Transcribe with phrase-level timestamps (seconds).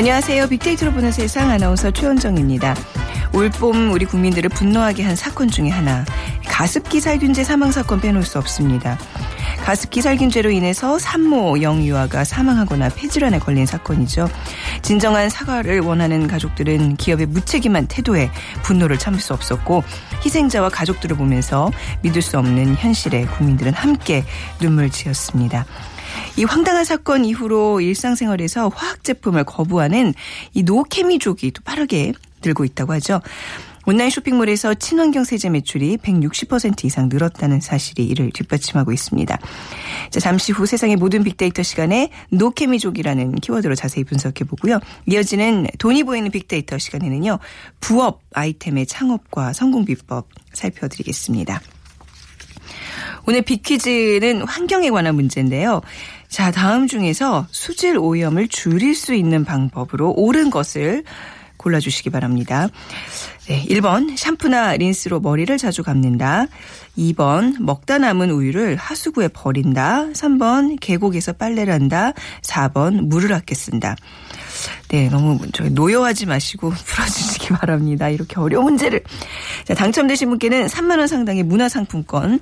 [0.00, 0.48] 안녕하세요.
[0.48, 2.74] 빅데이터로 보는 세상 아나운서 최원정입니다.
[3.34, 6.06] 올봄 우리 국민들을 분노하게 한 사건 중에 하나.
[6.46, 8.98] 가습기 살균제 사망 사건 빼놓을 수 없습니다.
[9.62, 14.30] 가습기 살균제로 인해서 산모 영유아가 사망하거나 폐질환에 걸린 사건이죠.
[14.80, 18.30] 진정한 사과를 원하는 가족들은 기업의 무책임한 태도에
[18.62, 19.84] 분노를 참을 수 없었고
[20.24, 21.70] 희생자와 가족들을 보면서
[22.00, 24.24] 믿을 수 없는 현실에 국민들은 함께
[24.60, 25.66] 눈물 지었습니다.
[26.36, 30.14] 이 황당한 사건 이후로 일상생활에서 화학 제품을 거부하는
[30.54, 33.20] 이 노케미족이 또 빠르게 늘고 있다고 하죠.
[33.86, 39.38] 온라인 쇼핑몰에서 친환경 세제 매출이 160% 이상 늘었다는 사실이 이를 뒷받침하고 있습니다.
[40.10, 44.80] 자, 잠시 후 세상의 모든 빅데이터 시간에 노케미족이라는 키워드로 자세히 분석해 보고요.
[45.06, 47.38] 이어지는 돈이 보이는 빅데이터 시간에는요.
[47.80, 51.60] 부업 아이템의 창업과 성공 비법 살펴드리겠습니다.
[53.26, 55.80] 오늘 빅퀴즈는 환경에 관한 문제인데요.
[56.28, 61.04] 자, 다음 중에서 수질 오염을 줄일 수 있는 방법으로 옳은 것을
[61.56, 62.68] 골라주시기 바랍니다.
[63.46, 66.46] 네, 1번 샴푸나 린스로 머리를 자주 감는다.
[66.96, 70.06] 2번 먹다 남은 우유를 하수구에 버린다.
[70.12, 72.12] 3번 계곡에서 빨래를 한다.
[72.42, 73.96] 4번 물을 아껴 쓴다.
[74.88, 78.08] 네, 너무 저 노여하지 마시고 풀어주시기 바랍니다.
[78.08, 79.02] 이렇게 어려운 문제를.
[79.64, 82.40] 자, 당첨되신 분께는 3만 원 상당의 문화상품권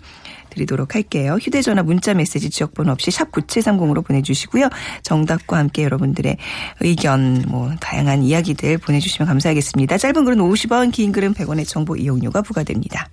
[0.50, 1.38] 드리도록 할게요.
[1.40, 4.68] 휴대전화 문자 메시지 지역번호 없이 샵 9730으로 보내주시고요.
[5.02, 6.36] 정답과 함께 여러분들의
[6.80, 9.98] 의견 뭐 다양한 이야기들 보내주시면 감사하겠습니다.
[9.98, 13.08] 짧은 글은 50원 긴 글은 100원의 정보 이용료가 부과됩니다.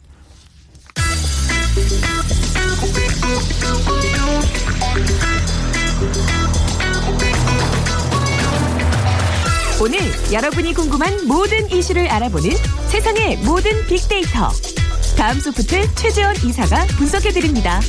[9.82, 10.00] 오늘
[10.32, 12.50] 여러분이 궁금한 모든 이슈를 알아보는
[12.88, 14.50] 세상의 모든 빅데이터.
[15.18, 17.82] 다음 소프트 최재원 이사가 분석해드립니다.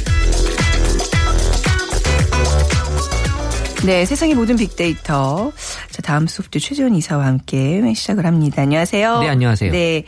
[3.85, 5.53] 네, 세상의 모든 빅데이터.
[5.91, 8.63] 자, 다음 소프트 최재원 이사와 함께 시작을 합니다.
[8.63, 9.21] 안녕하세요.
[9.21, 9.71] 네, 안녕하세요.
[9.71, 10.05] 네.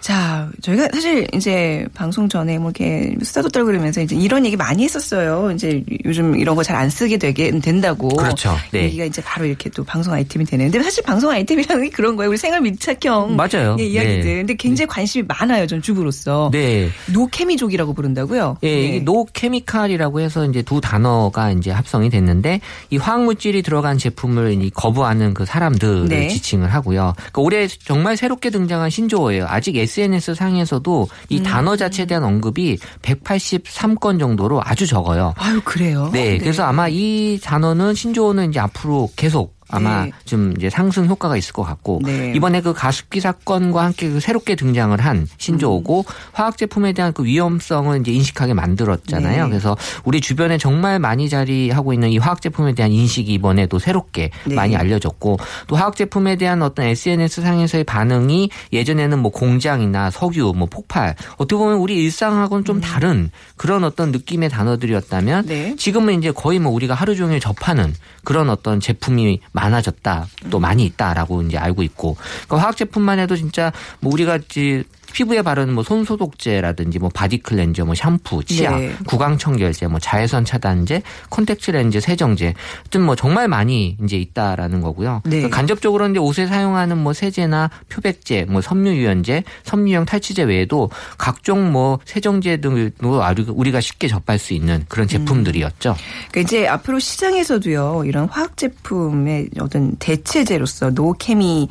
[0.00, 4.84] 자, 저희가 사실 이제 방송 전에 뭐 이렇게 수다도 떨고 그러면서 이제 이런 얘기 많이
[4.84, 5.50] 했었어요.
[5.52, 8.08] 이제 요즘 이런 거 잘 안 쓰게 되게 된다고.
[8.08, 8.54] 그렇죠.
[8.70, 8.84] 네.
[8.84, 12.30] 얘기가 이제 바로 이렇게 또 방송 아이템이 되는데 사실 방송 아이템이라는 게 그런 거예요.
[12.30, 13.76] 우리 생활 밀착형 맞아요.
[13.80, 14.22] 예, 이야기들.
[14.24, 14.36] 네.
[14.36, 15.66] 근데 굉장히 관심이 많아요.
[15.66, 16.50] 전 주부로서.
[16.52, 16.88] 네.
[17.12, 18.58] 노케미족이라고 부른다고요?
[18.62, 19.00] 예, 네.
[19.00, 22.60] 노케미칼이라고 해서 이제 두 단어가 이제 합성이 됐는데
[22.90, 26.28] 이 화학물질이 들어간 제품을 이 거부하는 그 사람들을 네.
[26.28, 27.14] 지칭을 하고요.
[27.16, 29.46] 그러니까 올해 정말 새롭게 등장한 신조어예요.
[29.48, 31.42] 아직 SNS 상에서도 이 음.
[31.42, 35.32] 단어 자체에 대한 언급이 183건 정도로 아주 적어요.
[35.36, 36.10] 아유, 그래요?
[36.12, 40.12] 네, 그래서 아마 이 단어는 신조어는 이제 앞으로 계속 아마 네.
[40.24, 42.32] 좀 이제 상승 효과가 있을 것 같고 네.
[42.34, 46.12] 이번에 그 가습기 사건과 함께 그 새롭게 등장을 한 신조어고 음.
[46.32, 49.44] 화학 제품에 대한 그 위험성을 이제 인식하게 만들었잖아요.
[49.44, 49.48] 네.
[49.50, 54.30] 그래서 우리 주변에 정말 많이 자리하고 있는 이 화학 제품에 대한 인식이 이번에 또 새롭게
[54.46, 54.54] 네.
[54.54, 60.66] 많이 알려졌고 또 화학 제품에 대한 어떤 SNS 상에서의 반응이 예전에는 뭐 공장이나 석유, 뭐
[60.70, 65.48] 폭발 어떻게 보면 우리 일상하고는 좀 다른 그런 어떤 느낌의 단어들이었다면 음.
[65.48, 65.76] 네.
[65.76, 70.26] 지금은 이제 거의 뭐 우리가 하루 종일 접하는 그런 어떤 제품이 많아졌다.
[70.50, 72.14] 또 많이 있다라고 이제 알고 있고.
[72.14, 74.84] 그러니까 화학 제품만 해도 진짜 뭐 우리가 이제
[75.18, 78.94] 피부에 바르는 뭐 손소독제라든지 뭐 body cleanser, 뭐 샴푸, 치약, 네.
[79.04, 85.22] 구강 청결제, 뭐 자외선 차단제, 콘택트 렌즈 세정제, 하여튼 뭐 정말 많이 이제 있다라는 거고요.
[85.24, 85.30] 네.
[85.38, 91.72] 그러니까 간접적으로 이제 옷에 사용하는 뭐 세제나 표백제, 뭐 섬유 유연제, 섬유형 탈취제 외에도 각종
[91.72, 95.96] 뭐 세정제 등도 우리가 쉽게 접할 수 있는 그런 제품들이었죠.
[96.30, 101.68] 그러니까 이제 앞으로 시장에서도요 이런 화학 제품의 어떤 대체제로서 no chemi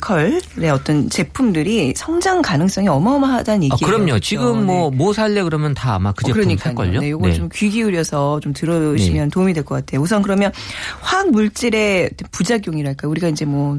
[0.00, 3.86] 컬의 어떤 제품들이 성장 가능성이 어마어마하다는 아, 얘기예요.
[3.86, 4.04] 그럼요.
[4.06, 4.20] 그렇죠?
[4.20, 6.74] 지금 뭐뭐 살래 그러면 다 아마 그 어, 제품 그러니까요.
[6.74, 7.00] 살걸요.
[7.00, 10.00] 네, 이거 좀귀 기울여서 좀 들으시면 도움이 될 것 같아요.
[10.00, 10.52] 우선 그러면
[11.00, 13.78] 화학 물질의 부작용이랄까 우리가 이제 뭐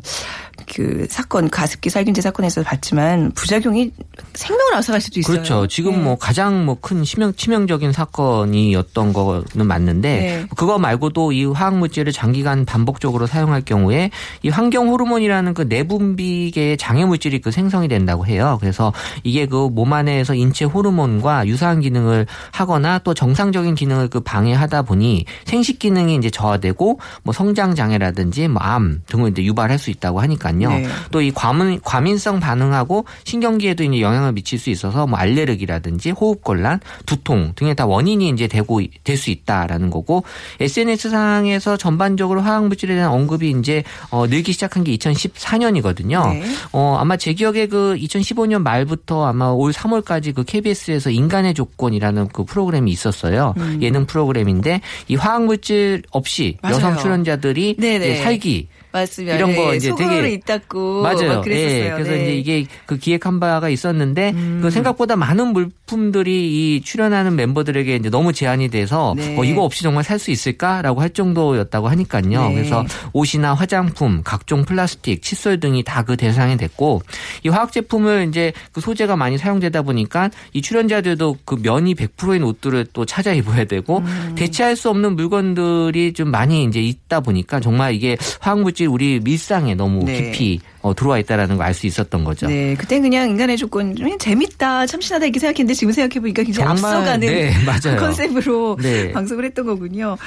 [0.73, 3.91] 그 사건 가습기 살균제 사건에서 봤지만 부작용이
[4.33, 5.33] 생명을 앗아갈 수도 있어요.
[5.33, 5.67] 그렇죠.
[5.67, 5.97] 지금 네.
[5.99, 10.45] 뭐 가장 뭐 큰 치명, 치명적인 사건이었던 거는 맞는데 네.
[10.55, 14.09] 그거 말고도 이 화학 물질을 장기간 반복적으로 사용할 경우에
[14.43, 18.57] 이 환경 호르몬이라는 그그 내분비계의 장애 물질이 그 생성이 된다고 해요.
[18.59, 18.91] 그래서
[19.23, 25.25] 이게 그 몸 안에서 인체 호르몬과 유사한 기능을 하거나 또 정상적인 기능을 그 방해하다 보니
[25.45, 30.69] 생식 기능이 이제 저하되고 뭐 성장 장애라든지 뭐 암 등을 이제 유발할 수 있다고 하니까요.
[30.69, 30.87] 네.
[31.11, 37.53] 또이 과민 과민성 반응하고 신경기에도 이제 영향을 미칠 수 있어서 뭐 알레르기라든지 호흡 곤란, 두통
[37.55, 40.23] 등의 다 원인이 이제 되고 될 수 있다라는 거고
[40.59, 46.23] SNS 상에서 전반적으로 화학 물질에 대한 언급이 이제 어, 늘기 시작한 게 2014 년이거든요.
[46.33, 46.43] 네.
[46.71, 52.43] 어, 아마 제 기억에 그 2015년 말부터 아마 올 3월까지 그 KBS에서 인간의 조건이라는 그
[52.45, 53.53] 프로그램이 있었어요.
[53.81, 56.75] 예능 프로그램인데 이 화학 물질 없이 맞아요.
[56.75, 58.09] 여성 출연자들이 네네.
[58.11, 59.35] 이제 살기 맞습니다.
[59.37, 61.41] 이런 거 네, 이제 되게 있다고 맞아요.
[61.47, 62.17] 예, 그래서 네.
[62.17, 62.21] 음.
[62.23, 68.33] 이제 이게 그 기획한 바가 있었는데 그 생각보다 많은 물품들이 이 출연하는 멤버들에게 이제 너무
[68.33, 69.37] 제한이 돼서 네.
[69.37, 72.49] 어, 이거 없이 정말 살 수 있을까라고 할 정도였다고 하니까요.
[72.49, 72.53] 네.
[72.53, 77.01] 그래서 옷이나 화장품, 각종 플라스틱, 칫솔 등이 다 그 대상이 됐고
[77.43, 82.87] 이 화학 제품을 이제 그 소재가 많이 사용되다 보니까 이 출연자들도 그 면이 100%인 옷들을
[82.93, 84.33] 또 찾아 입어야 되고 음.
[84.35, 89.75] 대체할 수 없는 물건들이 좀 많이 이제 있다 보니까 정말 이게 화학 물질 우리 밀상에
[89.75, 90.31] 너무 네.
[90.31, 92.47] 깊이 어, 들어와 있다라는 걸 알 수 있었던 거죠.
[92.47, 96.95] 네, 그때 그냥 인간의 조건 좀 재밌다, 참신하다 이렇게 생각했는데 지금 생각해 보니까 굉장히 정말,
[96.95, 97.99] 앞서가는 네, 맞아요.
[97.99, 99.11] 컨셉으로 네.
[99.11, 100.17] 방송을 했던 거군요.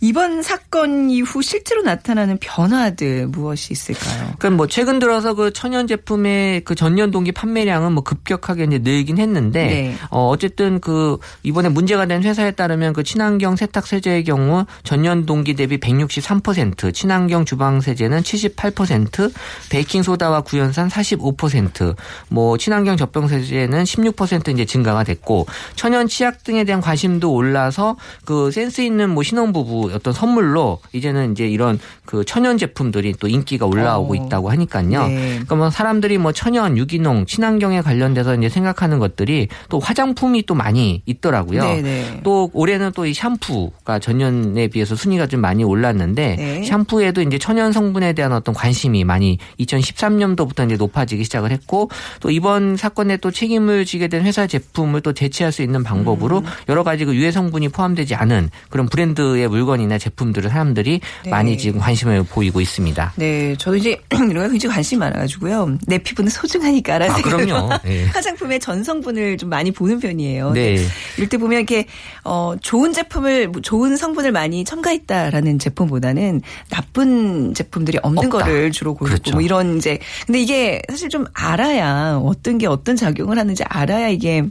[0.00, 4.32] 이번 사건 이후 실제로 나타나는 변화들 무엇이 있을까요?
[4.38, 9.18] 그러니까 뭐 최근 들어서 그 천연 제품의 그 전년 동기 판매량은 뭐 급격하게 이제 늘긴
[9.18, 9.94] 했는데 네.
[10.10, 15.54] 어 어쨌든 그 이번에 문제가 된 회사에 따르면 그 친환경 세탁 세제의 경우 전년 동기
[15.54, 19.32] 대비 163%, 친환경 주방 세제는 78%,
[19.70, 21.96] 베이킹 소다와 구연산 45%,
[22.28, 25.46] 뭐 친환경 젖병 세제는 16% 이제 증가가 됐고
[25.76, 31.46] 천연 치약 등에 대한 관심도 올라서 그 센스 있는 뭐 신혼부부 어떤 선물로 이제는 이제
[31.46, 34.16] 이런 그 천연 제품들이 또 인기가 올라오고 어.
[34.16, 35.06] 있다고 하니까요.
[35.06, 35.28] 네.
[35.30, 41.02] 그러니까 뭐 사람들이 뭐 천연, 유기농, 친환경에 관련돼서 이제 생각하는 것들이 또 화장품이 또 많이
[41.06, 41.62] 있더라고요.
[41.62, 42.20] 네네.
[42.24, 46.64] 또 올해는 또 이 샴푸가 전년에 비해서 순위가 좀 많이 올랐는데 네.
[46.64, 51.90] 샴푸에도 이제 천연 성분에 대한 어떤 관심이 많이 2013년도부터 이제 높아지기 시작을 했고
[52.20, 56.44] 또 이번 사건에 또 책임을 지게 된 회사 제품을 또 대체할 수 있는 방법으로 음.
[56.68, 61.30] 여러 가지 그 유해 성분이 포함되지 않은 그런 브랜드의 물건이나 제품들을 사람들이 네.
[61.30, 63.12] 많이 지금 관심을 보이고 있습니다.
[63.16, 64.00] 네, 저도 이제
[64.44, 65.78] 이런 거 굉장히 관심이 많아가지고요.
[65.86, 67.70] 내 피부는 소중하니까라는 아, 그럼요.
[67.84, 68.04] 네.
[68.12, 70.52] 화장품의 전성분을 좀 많이 보는 편이에요.
[70.52, 70.84] 네.
[71.16, 71.86] 이럴 때 보면 이렇게
[72.24, 78.44] 어 좋은 제품을 좋은 성분을 많이 첨가했다라는 제품보다는 나쁜 제품들이 없는 없다.
[78.44, 79.32] 거를 주로 고르고 그렇죠.
[79.32, 84.42] 뭐 이런 이제 근데 이게 사실 좀 알아야 어떤 게 어떤 작용을 하는지 알아야 이게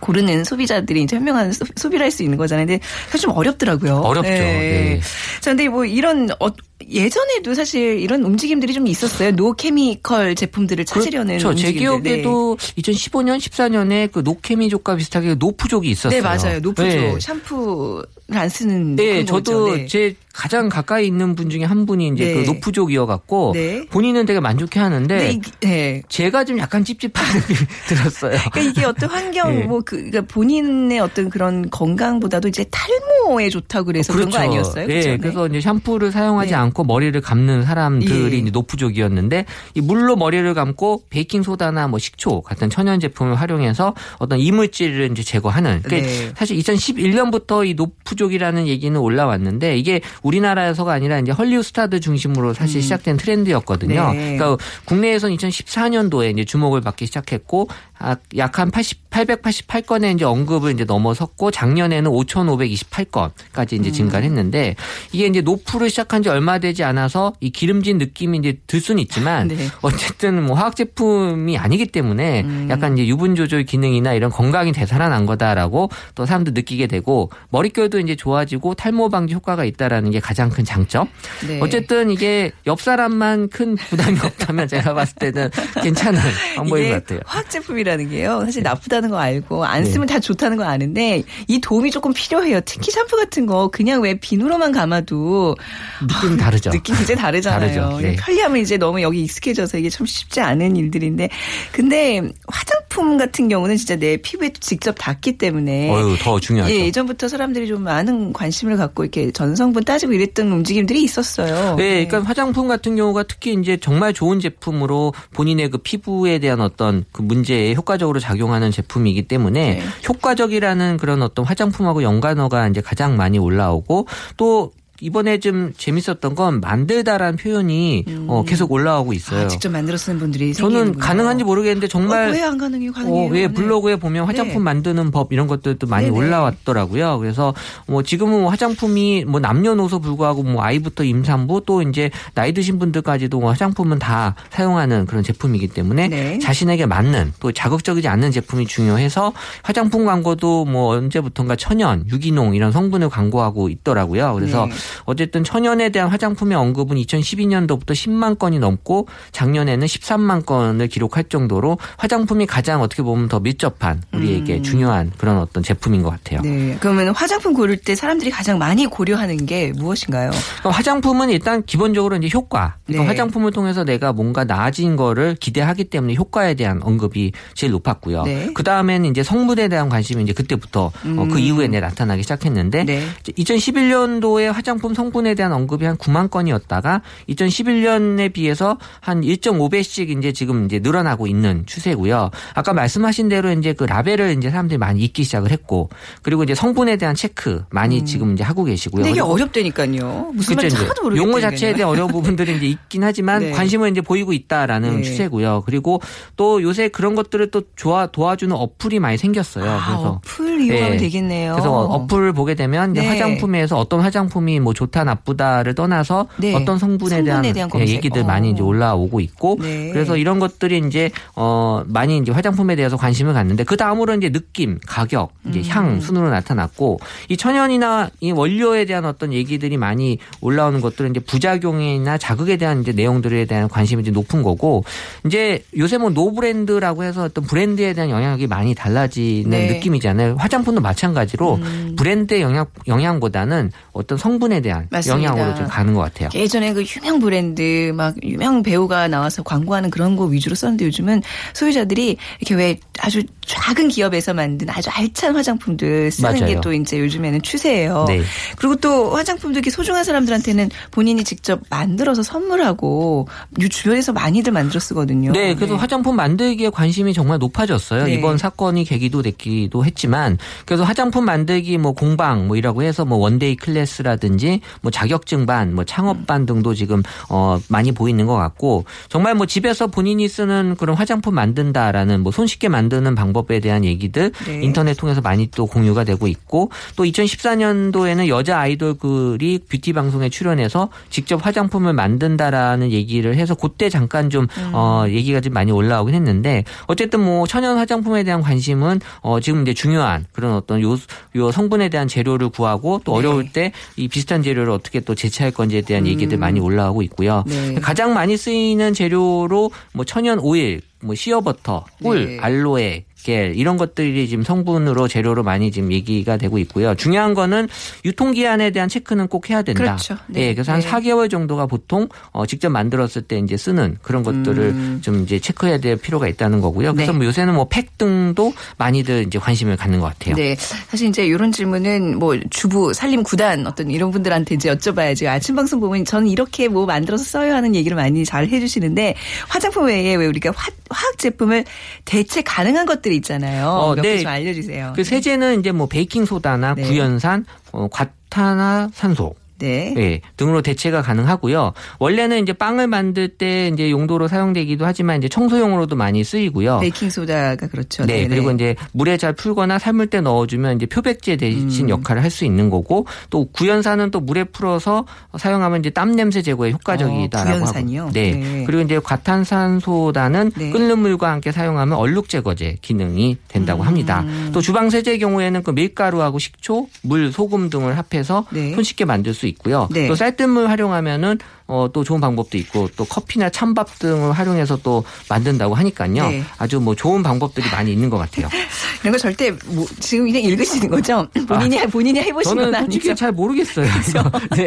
[0.00, 2.66] 고르는 소비자들이 이제 현명한 소- 소비를 할 수 있는 거잖아요.
[2.66, 3.98] 근데 사실 좀 어렵더라고요.
[3.98, 4.30] 어렵죠.
[4.30, 5.00] 네.
[5.40, 6.48] 자, 근데 뭐 이런 어,
[6.90, 9.32] 예전에도 사실 이런 움직임들이 좀 있었어요.
[9.32, 11.54] no chemical 제품들을 찾으려는 그렇죠.
[11.56, 12.02] 제 움직임들.
[12.02, 12.10] 네.
[12.10, 16.20] 기억에도 2015년, 14년에 그 no chemi족과 비슷하게 no poo족이 있었어요.
[16.20, 16.60] 네, 맞아요.
[16.60, 16.82] no poo죠.
[16.82, 17.16] 네.
[17.20, 19.76] 샴푸를 안 쓰는 네, 저도.
[19.76, 19.86] 네.
[19.86, 22.34] 제 가장 가까이 있는 분 중에 한 분이 이제 네.
[22.34, 23.86] 그 no poo족이어갖고 네.
[23.90, 26.02] 본인은 되게 만족해 하는데 네, 네.
[26.08, 27.58] 제가 좀 약간 찝찝한 느낌이
[27.88, 28.38] 들었어요.
[28.50, 29.64] 그러니까 이게 어떤 환경 네.
[29.64, 34.84] 뭐 그, 그러니까 본인의 어떤 그런 건강보다도 이제 탈모에 좋다고 그래서 그런 거 아니었어요?
[34.84, 35.18] 예, 그렇죠?
[35.18, 36.56] 그래서 이제 샴푸를 사용하지 네.
[36.72, 38.38] 않고 머리를 감는 사람들이 예.
[38.38, 44.40] 이제 노프족이었는데 이 물로 머리를 감고 베이킹 소다나 뭐 식초 같은 천연 제품을 활용해서 어떤
[44.40, 45.82] 이물질을 이제 제거하는.
[45.82, 46.32] 그러니까 네.
[46.36, 53.18] 사실 2011년부터 이 노프족이라는 얘기는 올라왔는데 이게 우리나라에서가 아니라 이제 헐리우드 스타들 중심으로 사실 시작된
[53.18, 54.10] 트렌드였거든요.
[54.10, 54.16] 음.
[54.16, 54.36] 네.
[54.36, 61.50] 그러니까 국내에서는 2014년도에 이제 주목을 받기 시작했고 아, 약한 80 888건의 이제 언급을 이제 넘어섰고
[61.50, 64.74] 작년에는 5,528건까지 이제 증가를 했는데
[65.12, 69.48] 이게 이제 노프를 시작한 지 얼마 되지 않아서 이 기름진 느낌이 이제 들 수는 있지만
[69.52, 69.68] 네.
[69.82, 72.68] 어쨌든 뭐 화학 제품이 아니기 때문에 음.
[72.70, 78.16] 약간 이제 유분 조절 기능이나 이런 건강이 되살아난 거다라고 또 사람들 느끼게 되고 머릿결도 이제
[78.16, 81.08] 좋아지고 탈모 방지 효과가 있다라는 게 가장 큰 장점.
[81.46, 81.60] 네.
[81.60, 85.50] 어쨌든 이게 옆 사람만 큰 부담이 없다면 제가 봤을 때는
[85.82, 86.18] 괜찮은
[86.56, 87.20] 방법인 것 같아요.
[87.26, 88.42] 화학 제품이라는 게요.
[88.44, 89.90] 사실 나쁘다는 거 알고 안 네.
[89.90, 92.60] 쓰면 다 좋다는 거 아는데 이 도움이 조금 필요해요.
[92.64, 95.56] 특히 샴푸 같은 거 그냥 왜 비누로만 감아도
[96.00, 96.70] 느낌 다르죠.
[96.70, 97.60] 느낌 굉장히 다르잖아요.
[97.60, 98.00] 다르죠.
[98.00, 98.16] 네.
[98.16, 101.28] 편리함은 이제 너무 여기 익숙해져서 이게 참 쉽지 않은 일들인데
[101.72, 106.74] 근데 화장품 같은 경우는 진짜 내 피부에 직접 닿기 때문에 어유 더 중요하죠.
[106.74, 111.76] 예, 예전부터 사람들이 좀 많은 관심을 갖고 이렇게 전성분 따지고 이랬던 움직임들이 있었어요.
[111.76, 117.04] 네, 그러니까 화장품 같은 경우가 특히 이제 정말 좋은 제품으로 본인의 그 피부에 대한 어떤
[117.12, 119.82] 그 문제에 효과적으로 작용하는 제품이기 때문에 네.
[120.08, 124.06] 효과적이라는 그런 어떤 화장품하고 연관어가 이제 가장 많이 올라오고
[124.36, 124.72] 또
[125.02, 129.46] 이번에 좀 재밌었던 건 만들다라는 표현이 어, 계속 올라오고 있어요.
[129.46, 131.04] 아, 직접 만들어 쓰는 분들이 저는 생기는군요.
[131.04, 132.92] 가능한지 모르겠는데 정말 어, 왜안 가능해요?
[132.92, 133.24] 가능해요.
[133.24, 133.52] 어, 왜 네.
[133.52, 134.60] 블로그에 보면 화장품 네.
[134.60, 136.16] 만드는 법 이런 것들도 많이 네네.
[136.16, 137.18] 올라왔더라고요.
[137.18, 137.52] 그래서
[137.88, 143.50] 뭐 지금은 화장품이 뭐 남녀노소 불구하고 뭐 아이부터 임산부 또 이제 나이 드신 분들까지도 뭐
[143.50, 146.38] 화장품은 다 사용하는 그런 제품이기 때문에 네.
[146.38, 149.32] 자신에게 맞는 또 자극적이지 않는 제품이 중요해서
[149.64, 154.32] 화장품 광고도 뭐 언제부턴가 천연, 유기농 이런 성분을 광고하고 있더라고요.
[154.34, 154.72] 그래서 네.
[155.04, 162.46] 어쨌든 천연에 대한 화장품의 언급은 2012년도부터 10만 건이 넘고 작년에는 13만 건을 기록할 정도로 화장품이
[162.46, 166.40] 가장 어떻게 보면 더 밀접한 우리에게 중요한 그런 어떤 제품인 것 같아요.
[166.44, 166.52] 음.
[166.52, 166.76] 네.
[166.80, 170.30] 그러면 화장품 고를 때 사람들이 가장 많이 고려하는 게 무엇인가요?
[170.60, 172.76] 그럼 화장품은 일단 기본적으로 이제 효과.
[172.86, 173.08] 그러니까 네.
[173.08, 178.24] 화장품을 통해서 내가 뭔가 나아진 거를 기대하기 때문에 효과에 대한 언급이 제일 높았고요.
[178.24, 178.50] 네.
[178.54, 183.06] 그 다음에는 이제 성분에 대한 관심이 이제 그때부터 어, 그 이후에 내 나타나기 시작했는데 네.
[183.24, 190.78] 2011년도에 화장품 성분에 대한 언급이 한 9만 건이었다가 2011년에 비해서 한 1.5배씩 이제 지금 이제
[190.78, 192.30] 늘어나고 있는 추세고요.
[192.54, 195.88] 아까 말씀하신 대로 이제 그 라벨을 이제 사람들이 많이 읽기 시작을 했고
[196.22, 199.00] 그리고 이제 성분에 대한 체크 많이 지금 이제 하고 계시고요.
[199.00, 199.02] 음.
[199.02, 200.30] 근데 이게 그리고 어렵다니까요.
[200.34, 201.28] 무슨 말인지 하나도 모르겠어요.
[201.28, 203.50] 용어 자체에 대한 어려운 부분들이 이제 있긴 하지만 네.
[203.52, 205.02] 관심을 이제 보이고 있다라는 네.
[205.02, 205.62] 추세고요.
[205.66, 206.00] 그리고
[206.36, 209.64] 또 요새 그런 것들을 또 좋아 도와주는 어플이 많이 생겼어요.
[209.68, 210.96] 아, 그래서 어플 이용하면 네.
[210.98, 211.52] 되겠네요.
[211.52, 213.08] 그래서 어플을 보게 되면 이제 네.
[213.08, 216.54] 화장품에서 어떤 화장품이 뭐 좋다 나쁘다를 떠나서 네.
[216.54, 217.92] 어떤 성분에, 성분에 대한, 대한 예.
[217.92, 218.24] 얘기들 어.
[218.24, 219.90] 많이 이제 올라오고 있고 네.
[219.92, 224.78] 그래서 이런 것들이 이제 어 많이 이제 화장품에 대해서 관심을 갖는데 그 다음으로 이제 느낌,
[224.86, 225.64] 가격, 이제 음.
[225.68, 232.18] 향 순으로 나타났고 이 천연이나 이 원료에 대한 어떤 얘기들이 많이 올라오는 것들은 이제 부작용이나
[232.18, 234.84] 자극에 대한 이제 내용들에 대한 관심이 이제 높은 거고
[235.26, 239.68] 이제 요새 뭐 no brand라고 해서 어떤 브랜드에 대한 영향력이 많이 달라지는 네.
[239.68, 239.74] 음.
[239.74, 240.36] 느낌이잖아요.
[240.42, 241.60] 화장품도 마찬가지로
[241.96, 245.30] 브랜드의 영향 영향보다는 어떤 성분에 대한 맞습니다.
[245.30, 246.28] 영향으로 좀 가는 것 같아요.
[246.34, 251.22] 예전에 그 유명 브랜드 막 유명 배우가 나와서 광고하는 그런 거 위주로 썼는데 요즘은
[251.54, 256.46] 소비자들이 이렇게 왜 아주 작은 기업에서 만든 아주 알찬 화장품들 쓰는.
[256.46, 258.04] 게 또 이제 요즘에는 추세예요.
[258.06, 258.22] 네.
[258.56, 263.26] 그리고 또 화장품도 이렇게 소중한 사람들한테는 본인이 직접 만들어서 선물하고
[263.60, 265.32] 유 주변에서 많이들 만들어 쓰거든요.
[265.32, 268.04] 네, 그래서 화장품 만들기에 관심이 정말 높아졌어요.
[268.04, 268.14] 네.
[268.14, 270.31] 이번 사건이 계기도 됐기도 했지만
[270.66, 275.74] 그래서 화장품 만들기 뭐 공방 뭐 이라고 해서 뭐 one day class라든지 뭐 자격증 반,
[275.74, 280.76] 뭐 창업 반 등도 지금 어 많이 보이는 것 같고 정말 뭐 집에서 본인이 쓰는
[280.78, 284.60] 그런 화장품 만든다라는 뭐 손쉽게 만드는 방법에 대한 얘기들 네.
[284.62, 291.44] 인터넷 통해서 많이 또 공유가 되고 있고 또 2014년도에는 여자 아이돌들이 뷰티 방송에 출연해서 직접
[291.44, 297.46] 화장품을 만든다라는 얘기를 해서 그때 잠깐 좀 어, 얘기가 좀 많이 올라오긴 했는데 어쨌든 뭐
[297.46, 300.96] 천연 화장품에 대한 관심은 어, 지금 이제 중요한 그런 어떤 요,
[301.36, 303.18] 요 성분에 대한 재료를 구하고 또 네.
[303.18, 307.44] 어려울 때이 비슷한 재료를 어떻게 또 제치할 건지에 대한 얘기들 많이 올라오고 있고요.
[307.46, 307.74] 네.
[307.74, 312.38] 가장 많이 쓰이는 재료로 뭐 천연 오일, 뭐 시어버터, 꿀, 네.
[312.38, 316.94] 알로에, 겔 이런 것들이 지금 성분으로 재료로 많이 지금 얘기가 되고 있고요.
[316.94, 317.68] 중요한 거는
[318.04, 319.82] 유통기한에 대한 체크는 꼭 해야 된다.
[319.82, 320.16] 그렇죠.
[320.28, 320.46] 네.
[320.48, 320.88] 네, 그래서 한 네.
[320.88, 325.96] 4개월 정도가 보통 어, 직접 만들었을 때 이제 쓰는 그런 것들을 좀 이제 체크해야 될
[325.96, 326.92] 필요가 있다는 거고요.
[326.94, 327.14] 그래서 음.
[327.14, 327.18] 네.
[327.18, 330.34] 뭐 요새는 뭐 팩 등도 많이들 이제 관심을 갖는 것 같아요.
[330.34, 330.54] 네.
[330.88, 335.26] 사실 이제 이런 질문은 뭐 주부 살림 구단 어떤 이런 분들한테 이제 여쭤봐야지.
[335.26, 339.14] 아침 방송 보면 저는 이렇게 뭐 만들어서 써요 하는 얘기를 많이 잘 해주시는데
[339.48, 341.64] 화장품 외에 왜 우리가 화, 화학 제품을
[342.04, 343.68] 대체 가능한 것들 이 있잖아요.
[343.68, 344.16] 어, 몇 네.
[344.16, 344.92] 개좀 알려주세요.
[344.96, 346.82] 그 세제는 이제 뭐 베이킹 소다나 네.
[346.82, 349.94] 구연산, 어, 과탄화산소 네.
[349.96, 351.72] 예, 등으로 대체가 가능하고요.
[352.00, 356.80] 원래는 이제 빵을 만들 때 이제 용도로 사용되기도 하지만 이제 청소용으로도 많이 쓰이고요.
[356.80, 358.04] 베이킹 소다가 그렇죠.
[358.04, 358.28] 네, 네네.
[358.28, 361.38] 그리고 이제 물에 잘 풀거나 삶을 때 넣어주면 이제 표백제 음.
[361.38, 365.04] 대신 역할을 할 수 있는 거고 또 구연산은 또 물에 풀어서
[365.36, 368.00] 사용하면 이제 땀 냄새 제거에 효과적이다라고 어, 구연산이요?
[368.00, 368.12] 하고.
[368.12, 368.32] 네.
[368.32, 368.64] 네.
[368.66, 370.70] 그리고 이제 과탄산소다는 네.
[370.70, 373.44] 끓는 물과 함께 사용하면 얼룩 제거제 기능이 음.
[373.48, 374.24] 된다고 합니다.
[374.52, 378.74] 또 주방 세제 경우에는 그 밀가루하고 식초, 물, 소금 등을 합해서 네.
[378.74, 379.88] 손쉽게 만들 수 있고요.
[379.90, 380.08] 네.
[380.08, 385.74] 또 쌀뜨물 활용하면은 어, 또 좋은 방법도 있고 또 커피나 찬밥 등을 활용해서 또 만든다고
[385.74, 386.28] 하니까요.
[386.28, 386.42] 네.
[386.58, 388.48] 아주 뭐 좋은 방법들이 많이 있는 것 같아요.
[389.02, 391.26] 이런 거 절대 뭐 지금 그냥 읽으시는 거죠?
[391.46, 392.92] 본인이 본인이 해보신 건 저는 아니죠?
[392.92, 393.86] 솔직히 잘 모르겠어요.
[394.08, 394.22] 이거.
[394.56, 394.64] 네,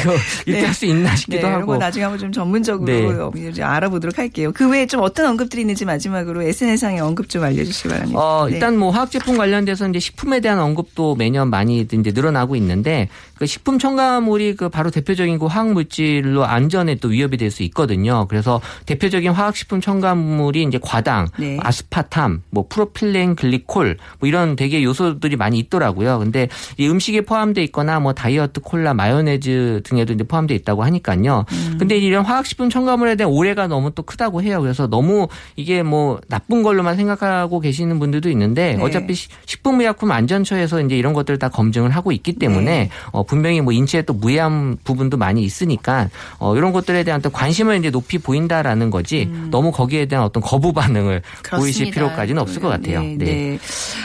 [0.00, 0.12] 이거
[0.46, 0.64] 이렇게 네.
[0.64, 1.66] 할수 있나 싶기도 네, 하고.
[1.66, 3.62] 거 나중에 한번 좀 전문적으로 네.
[3.62, 4.52] 알아보도록 할게요.
[4.54, 8.18] 그 외에 좀 어떤 언급들이 있는지 마지막으로 SNS상의 언급 좀 알려주시기 바랍니다.
[8.18, 8.54] 어, 네.
[8.54, 13.46] 일단 뭐 화학 제품 관련돼서 이제 식품에 대한 언급도 매년 많이 이제 늘어나고 있는데 그
[13.46, 18.26] 식품 첨가물이 그 바로 대표적인 그 화학 물질로 물로 안전에 또 위협이 될 수 있거든요.
[18.28, 21.56] 그래서 대표적인 화학식품 첨가물이 이제 과당, 네.
[21.60, 26.18] 아스파탐, 뭐 프로필렌 글리콜 뭐 이런 되게 요소들이 많이 있더라고요.
[26.18, 31.46] 근데 이 음식에 포함돼 있거나 뭐 다이어트 콜라, 마요네즈 등에도 이제 포함돼 있다고 하니까요.
[31.50, 31.76] 음.
[31.78, 34.60] 근데 이런 화학식품 첨가물에 대한 오해가 너무 또 크다고 해요.
[34.60, 38.82] 그래서 너무 이게 뭐 나쁜 걸로만 생각하고 계시는 분들도 있는데 네.
[38.82, 42.90] 어차피 시- 식품의약품 안전처에서 이제 이런 것들을 다 검증을 하고 있기 때문에 네.
[43.12, 47.78] 어, 분명히 뭐 인체에 또 무해한 부분도 많이 있으니까 어, 이런 것들에 대한 또 관심을
[47.78, 51.90] 이제 높이 보인다라는 거지 너무 거기에 대한 어떤 거부 반응을 보이실 음.
[51.90, 51.94] 그렇습니다.
[51.94, 53.02] 필요까지는 없을 것 같아요.
[53.02, 53.58] 네, 네.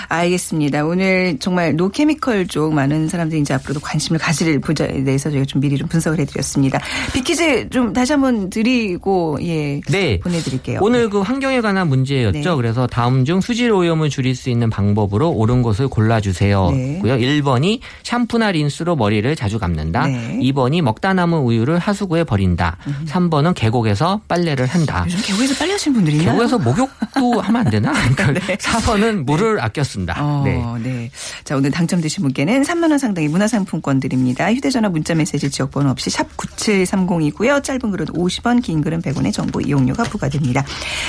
[0.10, 0.86] 알겠습니다.
[0.86, 5.62] 오늘 정말 no chemical 쪽 많은 사람들이 이제 앞으로도 관심을 가질 분야에 대해서 저희가 좀
[5.62, 6.80] 미리 좀 분석을 해드렸습니다.
[7.14, 10.20] 퀴즈 좀 다시 한번 드리고 예 네.
[10.20, 10.80] 보내드릴게요.
[10.82, 12.50] 오늘 그 환경에 관한 문제였죠.
[12.52, 12.56] 네.
[12.56, 16.72] 그래서 다음 중 수질 오염을 줄일 수 있는 방법으로 옳은 것을 골라주세요.
[16.72, 17.00] 네.
[17.02, 20.08] 고요 1번이 샴푸나 린스로 머리를 자주 감는다.
[20.08, 20.40] 네.
[20.42, 22.78] 2번이 먹다 남은 우유를 하수구 에 버린다.
[23.08, 25.04] 3번은 계곡에서 빨래를 한다.
[25.08, 26.34] 요즘 계곡에서 빨리 하시는 분들이 있나요?
[26.34, 27.92] 계곡에서 목욕도 하면 안 되나?
[28.16, 30.16] 그러니까 4번은 물을 아껴 쓴다.
[30.20, 30.62] 어, 네.
[30.84, 31.12] 네.
[31.44, 34.54] 자, 오늘 당첨되신 분께는 3만 원 상당의 문화상품권 드립니다.
[34.54, 37.64] 휴대 전화 문자 메시지 지역 번호 없이 샵 9730이고요.
[37.64, 40.64] 짧은 글은 50원, 긴 글은 100원의 정보 이용료가 부과됩니다.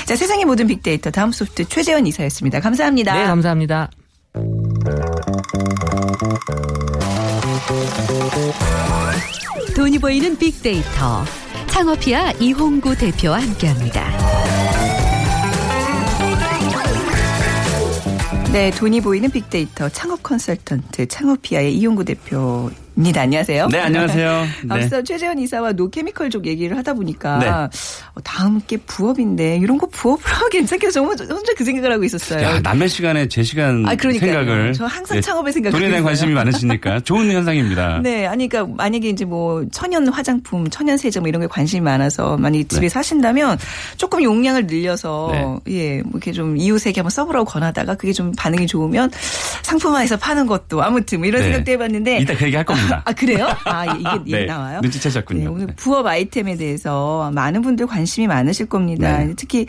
[0.05, 2.59] 자, 세상의 모든 빅데이터 다음 소프트 최재원 이사였습니다.
[2.59, 3.13] 감사합니다.
[3.13, 3.89] 네, 감사합니다.
[9.75, 11.25] 돈이 보이는 빅데이터
[11.67, 14.05] 창업이야 이홍구 대표와 함께합니다.
[18.53, 23.21] 네, 돈이 보이는 빅데이터 창업 컨설턴트 창업피아의 이용구 대표 입니다.
[23.21, 23.67] 안녕하세요.
[23.67, 24.45] 네, 안녕하세요.
[24.63, 24.73] 네.
[24.73, 27.47] 앞서 최재원 이사와 노케미컬 쪽 얘기를 하다 보니까 네.
[27.49, 31.01] 어, 다음 게 부업인데 이런 거 부업으로 하면 괜찮겠어.
[31.01, 32.41] 혼자, 혼자 그 생각을 하고 있었어요.
[32.41, 34.31] 야, 남의 시간에 제 시간 아, 그러니까요.
[34.31, 36.05] 생각을 저 항상 네, 창업에 생각하고 돈에 대한.
[36.05, 37.99] 관심이 많으시니까 좋은 현상입니다.
[38.01, 42.37] 네, 아니, 그러니까 만약에 이제 뭐 천연 화장품, 천연 세제 뭐 이런 게 관심이 많아서
[42.37, 43.57] 많이 집에 사신다면
[43.97, 49.11] 조금 용량을 늘려서 예, 뭐 이렇게 좀 이웃에게 한번 써보라고 권하다가 그게 좀 반응이 좋으면
[49.63, 51.47] 상품화해서 파는 것도 아무튼 뭐 이런 네.
[51.49, 52.19] 생각도 해봤는데.
[52.19, 52.84] 이따 그 얘기 할 겁니다.
[53.05, 53.47] 아 그래요?
[53.65, 54.79] 아 이게, 이게 네, 나와요?
[54.81, 55.39] 눈치채셨군요.
[55.39, 55.73] 네, 오늘 네.
[55.75, 59.19] 부업 아이템에 대해서 많은 분들 관심이 많으실 겁니다.
[59.19, 59.33] 네.
[59.35, 59.65] 특히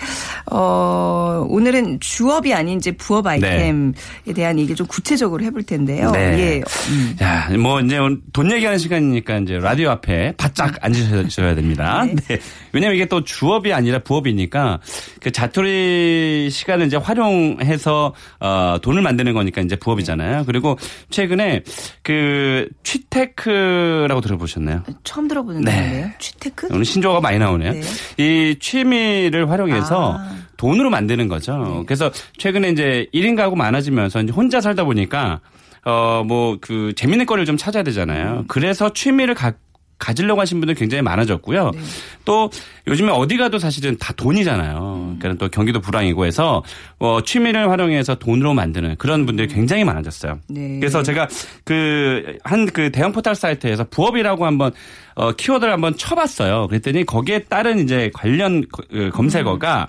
[0.50, 3.92] 어 오늘은 주업이 아닌 이제 부업 아이템에
[4.34, 6.10] 대한 얘기 좀 구체적으로 해볼 텐데요.
[6.12, 6.38] 네.
[6.38, 6.62] 예.
[6.90, 7.16] 음.
[7.20, 7.98] 야, 뭐 이제
[8.32, 12.04] 돈 얘기하는 시간이니까 이제 라디오 앞에 바짝 앉으셔야 됩니다.
[12.04, 12.14] 네.
[12.14, 12.38] 네.
[12.72, 14.80] 왜냐면 이게 또 주업이 아니라 부업이니까
[15.20, 20.44] 그 자투리 시간을 이제 활용해서 어 돈을 만드는 거니까 이제 부업이잖아요.
[20.46, 20.78] 그리고
[21.10, 21.62] 최근에
[22.02, 24.82] 그 취테크라고 들어보셨나요?
[25.04, 25.70] 처음 들어보는 네.
[25.72, 26.10] 단어인데요.
[26.18, 26.68] 취테크?
[26.70, 27.72] 오늘 신조어가 많이 나오네요.
[27.72, 27.82] 네.
[28.18, 30.36] 이 취미를 활용해서 아.
[30.56, 31.84] 돈으로 만드는 거죠.
[31.86, 35.40] 그래서 최근에 이제 1인 가구 많아지면서 이제 혼자 살다 보니까
[35.84, 38.44] 어 뭐 그 재밌는 거를 좀 찾아야 되잖아요.
[38.48, 39.52] 그래서 취미를 가
[39.98, 41.70] 가지려고 하신 분들 굉장히 많아졌고요.
[41.70, 41.80] 네.
[42.24, 42.50] 또
[42.86, 45.16] 요즘에 어디 가도 사실은 다 돈이잖아요.
[45.18, 46.62] 그러니까 또 경기도 불황이고 해서
[46.98, 50.38] 어 취미를 활용해서 돈으로 만드는 그런 분들이 굉장히 많아졌어요.
[50.48, 50.78] 네.
[50.80, 51.28] 그래서 제가
[51.64, 54.72] 그 한그 대형 포털 사이트에서 부업이라고 한번
[55.14, 56.68] 어 키워드를 한번 쳐봤어요.
[56.68, 59.86] 그랬더니 거기에 따른 이제 관련 거- 그 검색어가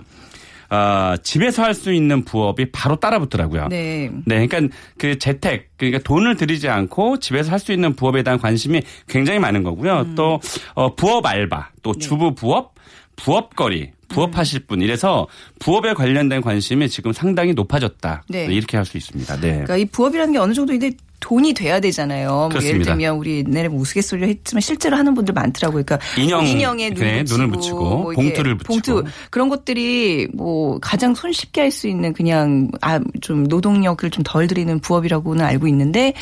[0.70, 3.68] 어 집에서 할 수 있는 부업이 바로 따라붙더라고요.
[3.68, 4.10] 네.
[4.26, 8.82] 네, 그러니까 그 재택 그러니까 돈을 들이지 않고 집에서 할 수 있는 부업에 대한 관심이
[9.08, 10.00] 굉장히 많은 거고요.
[10.00, 10.14] 음.
[10.14, 10.40] 또
[10.74, 11.98] 어, 부업 알바, 또 네.
[11.98, 12.74] 주부 부업,
[13.16, 15.26] 부업거리, 부업하실 분 이래서
[15.58, 18.24] 부업에 관련된 관심이 지금 상당히 높아졌다.
[18.28, 18.46] 네.
[18.46, 19.36] 이렇게 할 수 있습니다.
[19.40, 19.50] 네.
[19.50, 22.28] 그러니까 이 부업이라는 게 어느 정도 이제 돈이 돼야 되잖아요.
[22.28, 22.92] 뭐 예를 그렇습니다.
[22.94, 25.82] 들면 우리 옛날에 뭐 우스갯소리로 했지만 실제로 하는 분들 많더라고요.
[25.84, 28.72] 그러니까 인형, 인형에 눈 네, 붙이고, 눈을 붙이고, 뭐 봉투를 붙이고.
[28.72, 34.46] 봉투 그런 것들이 뭐 가장 손쉽게 할 수 있는 그냥 아 좀 노동력을 좀 덜
[34.46, 36.12] 들이는 부업이라고는 알고 있는데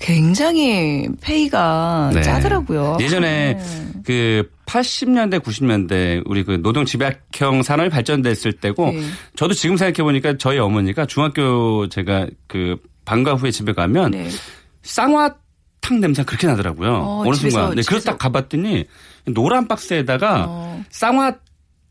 [0.00, 2.22] 굉장히 페이가 네.
[2.22, 2.98] 짜더라고요.
[3.00, 3.62] 예전에 네.
[4.04, 9.00] 그 80년대 90년대 우리 그 노동 집약형 산업이 발전됐을 때고 네.
[9.36, 14.28] 저도 지금 생각해 보니까 저희 어머니가 중학교 제가 그 방과 후에 집에 가면 네.
[14.82, 16.92] 쌍화탕 냄새가 그렇게 나더라고요.
[16.92, 17.74] 어, 집에서, 순간.
[17.76, 18.10] 네, 그래서.
[18.10, 18.84] 딱 가봤더니
[19.28, 20.84] 노란 박스에다가 어.
[20.90, 21.36] 쌍화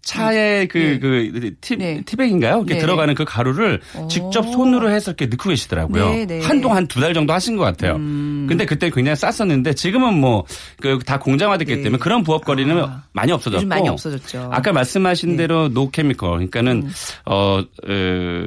[0.05, 0.99] 차에 그, 네.
[0.99, 2.01] 그, 티, 네.
[2.05, 2.57] 티백인가요?
[2.57, 2.79] 이렇게 네.
[2.79, 4.07] 들어가는 그 가루를 어.
[4.07, 6.09] 직접 손으로 해서 이렇게 넣고 계시더라고요.
[6.11, 6.41] 네, 네.
[6.41, 7.95] 한동안 두 달 정도 하신 것 같아요.
[7.95, 8.45] 음.
[8.47, 10.45] 근데 그때 굉장히 쌌었는데 지금은 뭐,
[10.79, 11.81] 그, 다 공장화됐기 네.
[11.81, 13.03] 때문에 그런 부업거리는 아.
[13.13, 13.57] 많이 없어졌고.
[13.57, 14.49] 요즘 많이 없어졌죠.
[14.53, 15.37] 아까 말씀하신 네.
[15.37, 16.29] 대로 노케미컬.
[16.49, 16.91] 그러니까는, 음.
[17.25, 18.45] 어, 어,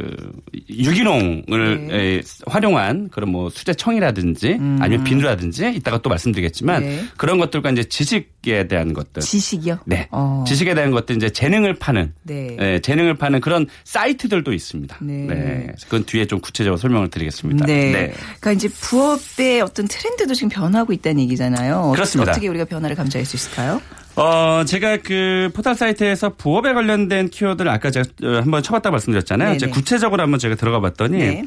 [0.71, 1.95] 유기농을 네.
[2.17, 6.89] 에, 활용한 그런 뭐 수제청이라든지 아니면 비누라든지 이따가 또 말씀드리겠지만 음.
[6.89, 7.05] 네.
[7.17, 9.23] 그런 것들과 이제 지식에 대한 것들.
[9.23, 9.79] 지식이요?
[9.87, 10.09] 네.
[10.11, 10.45] 어.
[10.47, 12.57] 지식에 대한 것들 이제 재능을 파는 네.
[12.61, 14.99] 예, 재능을 파는 그런 사이트들도 있습니다.
[15.01, 15.73] 네.
[15.85, 17.65] 그건 뒤에 좀 구체적으로 설명을 드리겠습니다.
[17.67, 18.13] 네.
[18.41, 21.93] 그러니까 이제 부업의 어떤 트렌드도 지금 변하고 있다는 얘기잖아요.
[21.95, 22.33] 그렇습니다.
[22.33, 23.81] 어떻게 우리가 변화를 감지할 수 있을까요?
[24.19, 29.51] 어, 제가 그 포털 사이트에서 부업에 관련된 키워드를 아까 제가 어, 한번 쳐봤다 말씀드렸잖아요.
[29.51, 29.57] 네네.
[29.57, 31.45] 이제 구체적으로 한번 제가 들어가 봤더니 네.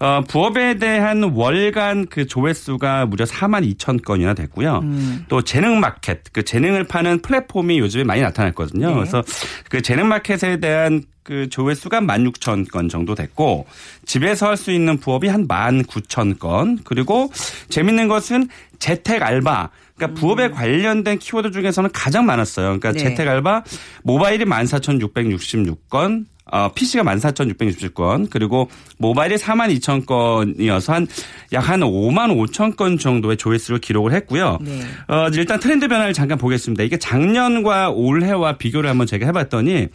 [0.00, 4.80] 어, 부업에 대한 월간 그 조회수가 무려 4만 2천 건이나 됐고요.
[4.82, 5.24] 음.
[5.28, 8.88] 또 재능 마켓, 그 재능을 파는 플랫폼이 요즘에 많이 나타났거든요.
[8.88, 8.94] 네.
[8.94, 9.22] 그래서
[9.68, 13.64] 그 재능 마켓에 대한 그 조회수가 1만 6천 건 정도 됐고
[14.04, 17.30] 집에서 할 수 있는 부업이 한 1만 9천 건 그리고
[17.68, 18.48] 재밌는 것은
[18.80, 22.66] 재택 알바 그러니까 부업에 관련된 키워드 중에서는 가장 많았어요.
[22.66, 22.92] 그러니까 음.
[22.94, 22.98] 네.
[22.98, 23.62] 재택 알바
[24.02, 31.06] 모바일이 14,666건 어, PC가 14,660건, 그리고 모바일이 4만 2천 건이어서 한,
[31.52, 34.58] 약한 5만 5천 건 정도의 조회수를 기록을 했고요.
[34.60, 34.80] 네.
[35.08, 36.82] 어, 일단 트렌드 변화를 잠깐 보겠습니다.
[36.84, 39.88] 이게 작년과 올해와 비교를 한번 제가 해봤더니,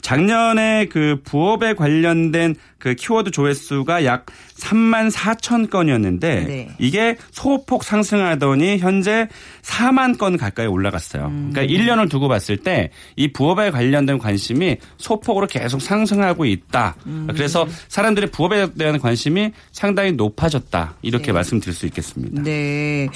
[0.00, 6.68] 작년에 그 부업에 관련된 그 키워드 조회수가 약 3만 4천 건이었는데, 네.
[6.78, 9.28] 이게 소폭 상승하더니 현재
[9.62, 11.30] 4만 건 가까이 올라갔어요.
[11.50, 16.94] 그러니까 1년을 두고 봤을 때 이 부업에 관련된 관심이 소폭으로 계속 상승하고 있다.
[17.28, 20.94] 그래서 사람들의 부업에 대한 관심이 상당히 높아졌다.
[21.02, 22.42] 이렇게 말씀드릴 수 있겠습니다.
[22.42, 23.08] 네.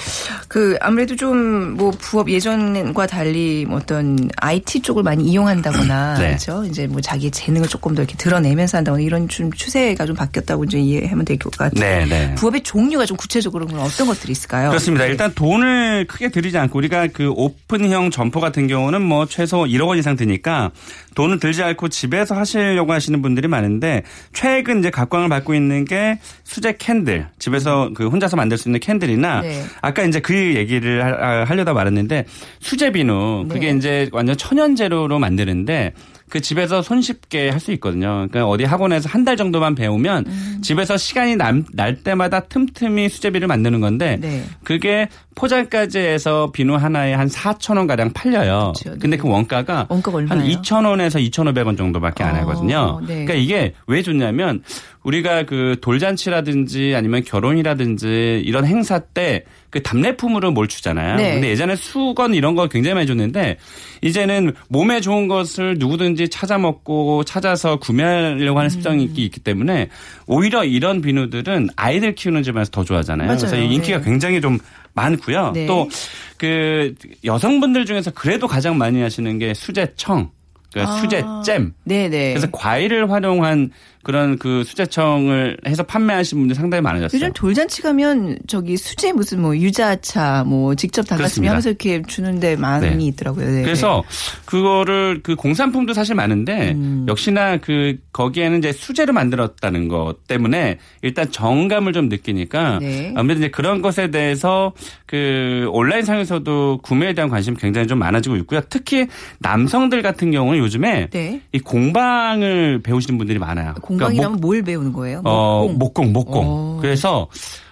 [0.47, 6.27] 그 아무래도 좀 뭐 부업 예전과 달리 뭐 어떤 IT 쪽을 많이 이용한다거나 네.
[6.27, 6.63] 그렇죠.
[6.65, 10.79] 이제 뭐 자기의 재능을 조금 더 이렇게 드러내면서 한다거나 이런 좀 추세가 좀 바뀌었다고 이제
[10.79, 11.79] 이해하면 될 것 같아요.
[11.79, 12.35] 네, 네.
[12.35, 14.69] 부업의 종류가 좀 구체적으로 그럼 어떤 것들이 있을까요?
[14.69, 15.05] 그렇습니다.
[15.05, 19.97] 일단 돈을 크게 들이지 않고 우리가 그 오픈형 점포 같은 경우는 뭐 최소 1억 원
[19.97, 20.71] 이상 드니까
[21.15, 26.75] 돈을 들지 않고 집에서 하시려고 하시는 분들이 많은데 최근 이제 각광을 받고 있는 게 수제
[26.79, 29.63] candle 집에서 그 혼자서 만들 수 있는 candle이나 네.
[29.81, 32.25] 아까 이제 그 얘기를 하- 하려다 말았는데
[32.59, 33.77] 수제 비누 그게 네.
[33.77, 35.93] 이제 완전 천연 재료로 만드는데
[36.33, 38.25] 그 집에서 손쉽게 할 수 있거든요.
[38.27, 40.59] 그러니까 어디 학원에서 한 달 정도만 배우면 음.
[40.63, 44.43] 집에서 시간이 남- 날 때마다 틈틈이 수제비누를 만드는 건데 네.
[44.63, 48.73] 그게 포장까지 해서 비누 하나에 한 4천 원 가량 팔려요.
[48.83, 49.17] 근데 네.
[49.17, 50.61] 그 원가가 원가가 한 얼마예요?
[50.61, 52.99] 2천 원에서 2,500원 정도밖에 안 어, 하거든요.
[53.01, 53.25] 네.
[53.25, 54.63] 그러니까 이게 왜 좋냐면
[55.03, 59.43] 우리가 그 돌잔치라든지 아니면 결혼이라든지 이런 행사 때
[59.73, 61.15] 그 답례품으로 뭘 주잖아요.
[61.15, 61.33] 네.
[61.33, 63.57] 근데 예전에 수건 이런 거 굉장히 많이 줬는데
[64.03, 69.13] 이제는 몸에 좋은 것을 누구든지 찾아 먹고 찾아서 구매하려고 하는 습성이 음.
[69.17, 69.89] 있기 때문에
[70.27, 73.25] 오히려 이런 비누들은 아이들 키우는 집안에서 더 좋아하잖아요.
[73.25, 73.39] 맞아요.
[73.39, 74.03] 그래서 이 인기가 네.
[74.03, 74.59] 굉장히 좀
[74.93, 75.51] 많고요.
[75.53, 75.65] 네.
[75.65, 80.31] 또그 여성분들 중에서 그래도 가장 많이 하시는 게 수제청,
[80.71, 81.01] 그러니까 아.
[81.01, 81.73] 수제잼.
[81.83, 82.33] 네네.
[82.33, 83.71] 그래서 과일을 활용한
[84.03, 87.17] 그런 그 수제청을 해서 판매하시는 분들이 상당히 많아졌어요.
[87.17, 91.51] 요즘 돌잔치 가면 저기 수제 무슨 뭐 유자차 뭐 직접 닭가슴이 그렇습니다.
[91.51, 93.05] 하면서 이렇게 주는데 많이 네.
[93.05, 93.49] 있더라고요.
[93.49, 93.61] 네.
[93.63, 94.03] 그래서
[94.45, 97.05] 그거를 그 공산품도 사실 많은데 음.
[97.07, 103.13] 역시나 그 거기에는 이제 수제로 만들었다는 것 때문에 일단 정감을 좀 느끼니까 네.
[103.15, 104.73] 아무래도 이제 그런 것에 대해서
[105.05, 108.61] 그 온라인 상에서도 구매에 대한 관심이 굉장히 좀 많아지고 있고요.
[108.69, 109.07] 특히
[109.39, 111.41] 남성들 같은 경우는 요즘에 네.
[111.53, 113.75] 이 공방을 배우시는 분들이 많아요.
[113.81, 115.21] 공 방이라면 그러니까 뭘 배우는 거예요?
[115.21, 116.13] 목, 어, 목공.
[116.13, 116.47] 목공.
[116.47, 116.77] 오.
[116.81, 117.27] 그래서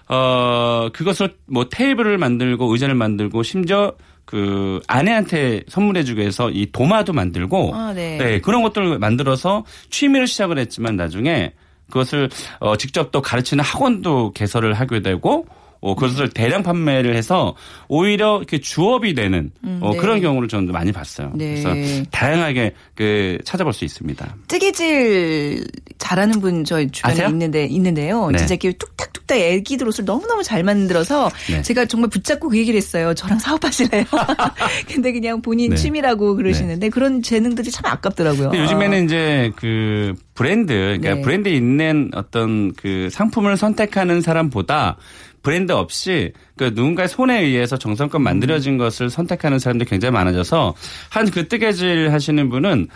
[0.07, 3.93] 어 그것을 뭐 테이블을 만들고 의자를 만들고 심지어
[4.25, 8.39] 그 아내한테 선물해주기 위해서 이 도마도 만들고 아, 네.
[8.41, 11.53] 그런 것들을 만들어서 취미를 시작을 했지만 나중에
[11.88, 12.29] 그것을
[12.60, 15.45] 어 직접 또 가르치는 학원도 개설을 하게 되고
[15.82, 17.56] 어, 그것을 대량 판매를 해서
[17.88, 19.98] 오히려 이렇게 주업이 되는 어, 네.
[19.98, 21.32] 그런 경우를 저는 많이 봤어요.
[21.34, 21.62] 네.
[21.62, 24.36] 그래서 다양하게 그 찾아볼 수 있습니다.
[24.48, 25.65] 뜨개질
[25.98, 27.28] 잘하는 분 저희 주변에 아세요?
[27.30, 28.30] 있는데 있는데요.
[28.30, 28.38] 네.
[28.38, 31.63] 진짜 이렇게 뚝딱뚝딱 애기들 옷을 너무너무 잘 만들어서 네.
[31.63, 33.15] 제가 정말 붙잡고 그 얘기를 했어요.
[33.15, 34.06] 저랑 사업하실래요?
[34.88, 35.76] 근데 그냥 본인 네.
[35.76, 38.52] 취미라고 그러시는데 그런 재능들이 참 아깝더라고요.
[38.54, 41.21] 요즘에는 이제 그 브랜드, 그러니까 네.
[41.21, 44.97] 브랜드 있는 어떤 그 상품을 선택하는 사람보다
[45.43, 50.73] 브랜드 없이 그 누군가의 손에 의해서 정성껏 만들어진 것을 선택하는 사람들이 굉장히 많아져서
[51.10, 52.88] 한 그 뜨개질 하시는 분은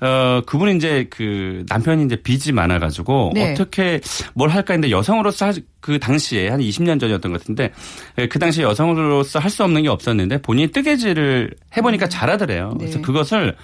[0.00, 3.52] 어, 그분이 이제 그 남편이 이제 빚이 많아가지고 네.
[3.52, 4.00] 어떻게
[4.34, 7.70] 뭘 할까 했는데 여성으로서 할- 그 당시에 한 20년 전이었던 것 같은데
[8.18, 12.74] 예, 그 당시에 여성으로서 할 수 없는 게 없었는데 본인이 뜨개질을 해보니까 잘하더래요.
[12.78, 13.02] 그래서 네.
[13.02, 13.54] 그것을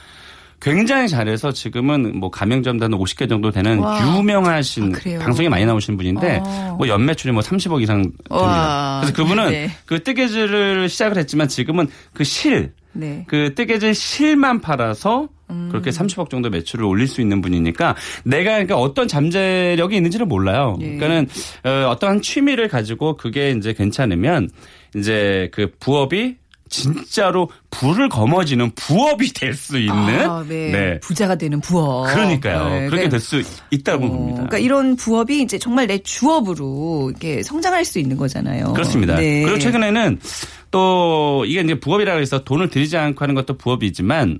[0.61, 4.19] 굉장히 잘해서 지금은 뭐 가맹점도 한 50개 정도 되는 와.
[4.19, 5.19] 유명하신 아?
[5.19, 6.75] 방송에 많이 나오신 분인데 어.
[6.79, 8.25] 뭐 연매출이 뭐 30억 이상 됩니다.
[8.29, 9.01] 와.
[9.01, 9.71] 그래서 그분은 네.
[9.87, 13.25] 그 뜨개질을 시작을 했지만 지금은 그 실, 네.
[13.27, 15.69] 그 뜨개질 실만 팔아서 음.
[15.71, 20.77] 그렇게 30억 정도 매출을 올릴 수 있는 분이니까 내가 그러니까 어떤 잠재력이 있는지를 몰라요.
[20.81, 20.97] 예.
[20.97, 21.29] 그러니까는
[21.65, 24.51] 어, 어떠한 취미를 가지고 그게 이제 괜찮으면
[24.95, 26.37] 이제 그 부업이
[26.71, 29.95] 진짜로 부를 거머쥐는 부업이 될 수 있는
[30.31, 30.99] 아, 네.
[31.01, 32.07] 부자가 되는 부업.
[32.07, 32.65] 그러니까요.
[32.65, 34.35] 네, 그렇게 그러니까 될수 있다고 어, 봅니다.
[34.37, 38.73] 그러니까 이런 부업이 이제 정말 내 주업으로 이렇게 성장할 수 있는 거잖아요.
[38.73, 39.17] 그렇습니다.
[39.17, 39.43] 네.
[39.43, 40.19] 그리고 최근에는
[40.71, 44.39] 또 이게 이제 부업이라고 해서 돈을 들이지 않고 하는 것도 부업이지만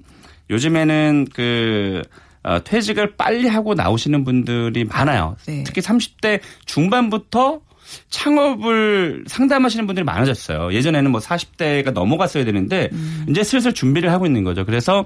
[0.49, 2.03] 요즘에는 그
[2.43, 5.37] 어, 퇴직을 빨리 하고 나오시는 분들이 많아요.
[5.47, 5.63] 네.
[5.65, 7.61] 특히 30대 중반부터
[8.09, 10.73] 창업을 상담하시는 분들이 많아졌어요.
[10.73, 13.27] 예전에는 뭐 40대가 넘어갔어야 되는데 음.
[13.29, 14.65] 이제 슬슬 준비를 하고 있는 거죠.
[14.65, 15.05] 그래서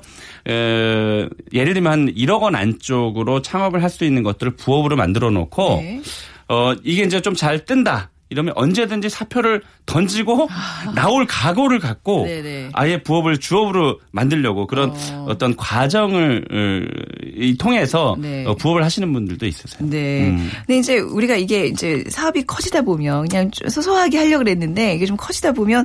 [0.48, 5.76] 에, 예를 들면 한 1억 원 안쪽으로 창업을 할 수 있는 것들을 부업으로 만들어 놓고
[5.80, 6.02] 네.
[6.48, 8.10] 어, 이게 이제 좀 잘 뜬다.
[8.34, 10.48] 이러면 언제든지 사표를 던지고
[10.94, 12.26] 나올 각오를 갖고 아.
[12.26, 12.70] 네네.
[12.72, 15.38] 아예 부업을 주업으로 만들려고 그런 어.
[15.38, 18.44] 떤 과정을 어, 이 통해서 네.
[18.44, 19.88] 어, 부업을 하시는 분들도 있으세요.
[19.88, 20.28] 네.
[20.28, 20.50] 음.
[20.66, 25.16] 근데 이제 우리가 이게 이제 사업이 커지다 보면 그냥 좀 소소하게 하려고 그랬는데 이게 좀
[25.16, 25.84] 커지다 보면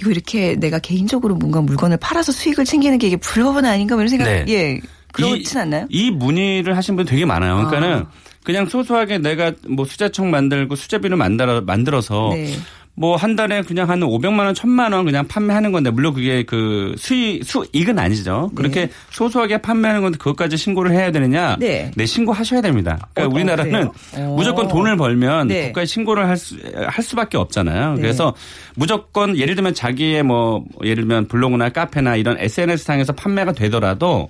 [0.00, 4.08] 이거 이렇게 내가 개인적으로 뭔가 물건을 팔아서 수익을 챙기는 게 이게 불법은 아닌가 뭐 이런
[4.08, 4.44] 생각 네.
[4.48, 4.80] 예.
[5.12, 5.86] 그렇진 않나요?
[5.90, 7.56] 이 문의를 하신 분 되게 많아요.
[7.56, 8.10] 그러니까는 아.
[8.50, 12.48] 그냥 소소하게 내가 뭐 수제청 만들고 수제비를 만들어 만들어서 네.
[12.94, 17.44] 뭐한 달에 그냥 한 500만 원, 1000만 원 그냥 판매하는 건데 물론 그게 그 수익
[17.44, 18.50] 수익은 아니죠.
[18.56, 21.56] 그렇게 소소하게 판매하는 건데 그것까지 신고를 해야 되느냐?
[21.60, 21.92] 네.
[22.04, 23.08] 신고하셔야 됩니다.
[23.14, 23.88] 그러니까 어, 우리나라는?
[24.16, 24.34] 어.
[24.36, 25.66] 무조건 돈을 벌면 네.
[25.68, 27.94] 국가에 신고를 할, 수, 할 수밖에 없잖아요.
[27.94, 28.02] 네.
[28.02, 28.34] 그래서
[28.74, 34.28] 무조건 예를 들면 자기의 뭐 예를 들면 블로그나 카페나 이런 SNS 상에서 판매가 되더라도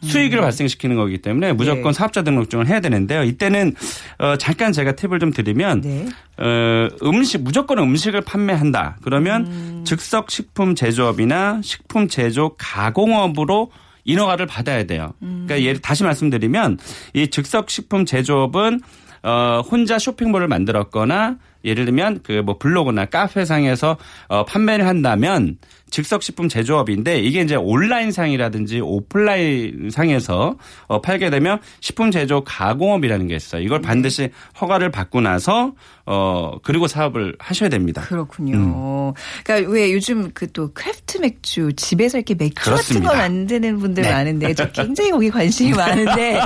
[0.00, 1.88] 수익을 발생시키는 거기 때문에 무조건 음.
[1.88, 1.92] 네.
[1.92, 3.22] 사업자 등록증을 해야 되는데요.
[3.24, 3.74] 이때는
[4.18, 6.06] 어 잠깐 제가 팁을 좀 드리면 네.
[6.38, 8.98] 어 음식 무조건 음식을 판매한다.
[9.02, 9.82] 그러면 음.
[9.84, 13.70] 즉석 식품 제조업이나 식품 제조 가공업으로
[14.04, 15.12] 인허가를 받아야 돼요.
[15.22, 15.44] 음.
[15.46, 16.78] 그러니까 예를 다시 말씀드리면
[17.14, 18.80] 이 즉석 식품 제조업은
[19.24, 23.96] 어 혼자 쇼핑몰을 만들었거나 예를 들면 그 뭐 블로그나 카페상에서
[24.28, 25.58] 어 판매를 한다면
[25.90, 33.26] 즉석 식품 제조업인데 이게 이제 온라인 상이라든지 오프라인 상에서 어 팔게 되면 식품 제조 가공업이라는
[33.28, 33.62] 게 있어요.
[33.62, 35.72] 이걸 반드시 허가를 받고 나서
[36.04, 38.02] 어 그리고 사업을 하셔야 됩니다.
[38.02, 38.56] 그렇군요.
[38.56, 39.12] 음.
[39.44, 43.10] 그러니까 왜 요즘 그 또 craft 맥주 집에서 이렇게 맥주 그렇습니다.
[43.10, 44.10] 같은 거 만드는 분들 네.
[44.10, 46.40] 많은데 저 굉장히 거기 관심이 많은데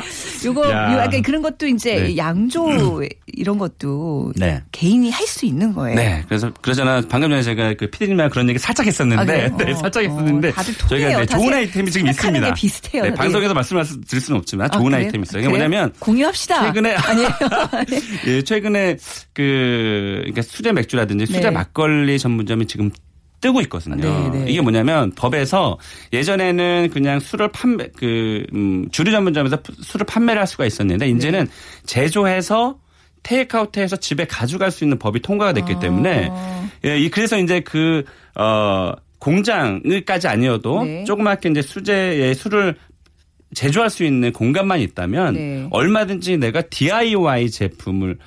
[0.44, 2.16] 요거 약간 그런 것도 이제 네.
[2.16, 3.02] 양조
[3.33, 4.61] 이런 것도 네.
[4.72, 5.96] 개인이 할 수 있는 거예요.
[5.96, 6.22] 네.
[6.28, 7.00] 그래서 그러잖아.
[7.09, 9.57] 방금 전에 제가 그 피디님이랑 그런 얘기 살짝 했었는데, 아, 그래요?
[9.59, 10.88] 네, 어, 살짝 어, 했었는데 다들 통해요.
[11.07, 12.47] 저희가 네, 다 좋은 생- 아이템이 지금 있습니다.
[12.49, 13.14] 게 비슷해요, 네.
[13.14, 15.05] 방송에서 말씀드릴 수는 없지만 아, 좋은 그래요?
[15.05, 15.40] 아이템이 있어요.
[15.42, 15.68] 이게 그래요?
[15.68, 16.66] 뭐냐면 공유합시다.
[16.66, 17.29] 최근에 아니에요.
[18.27, 18.97] 예, 최근에
[19.33, 21.51] 그 그러니까 수제 맥주라든지 수제 네.
[21.51, 22.90] 막걸리 전문점이 지금
[23.40, 23.97] 뜨고 있거든요.
[23.97, 24.45] 네, 네.
[24.53, 25.77] 이게 뭐냐면 법에서
[26.12, 31.53] 예전에는 그냥 술을 판매 그 음, 주류 전문점에서 술을 판매를 할 수가 있었는데 이제는 네.
[31.85, 32.79] 제조해서
[33.25, 36.68] 테이크아웃해서 집에 가져갈 수 있는 법이 통과가 됐기 때문에 아.
[36.85, 38.05] 예, 이 그래서 이제 그
[38.37, 41.04] 어, 공장을까지 아니어도 네.
[41.04, 42.74] 조그맣게 이제 수제의 술을
[43.54, 45.66] 제조할 수 있는 공간만 있다면 네.
[45.70, 48.18] 얼마든지 내가 DIY 제품을